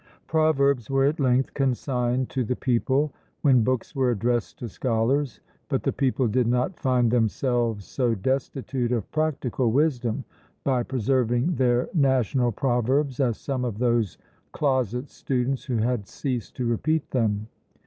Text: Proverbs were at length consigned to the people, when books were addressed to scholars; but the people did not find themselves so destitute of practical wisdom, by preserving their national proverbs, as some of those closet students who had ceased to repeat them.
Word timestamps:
Proverbs 0.25 0.89
were 0.89 1.05
at 1.05 1.19
length 1.19 1.53
consigned 1.53 2.27
to 2.31 2.43
the 2.43 2.55
people, 2.55 3.13
when 3.43 3.63
books 3.63 3.95
were 3.95 4.09
addressed 4.09 4.57
to 4.57 4.67
scholars; 4.67 5.41
but 5.69 5.83
the 5.83 5.93
people 5.93 6.27
did 6.27 6.47
not 6.47 6.79
find 6.79 7.11
themselves 7.11 7.85
so 7.85 8.15
destitute 8.15 8.91
of 8.91 9.11
practical 9.11 9.69
wisdom, 9.71 10.23
by 10.63 10.81
preserving 10.81 11.53
their 11.53 11.87
national 11.93 12.51
proverbs, 12.51 13.19
as 13.19 13.37
some 13.37 13.63
of 13.63 13.77
those 13.77 14.17
closet 14.53 15.07
students 15.07 15.65
who 15.65 15.77
had 15.77 16.07
ceased 16.07 16.55
to 16.55 16.65
repeat 16.65 17.11
them. 17.11 17.45